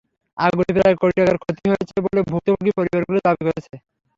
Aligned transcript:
আগুনে 0.37 0.71
প্রায় 0.77 0.95
কোটি 1.01 1.13
টাকার 1.19 1.37
ক্ষতি 1.41 1.63
হয়েছে 1.71 1.95
বলে 2.05 2.19
ভুক্তভোগী 2.29 2.71
পরিবারগুলো 2.77 3.19
দাবি 3.25 3.43
করেছে। 3.47 3.73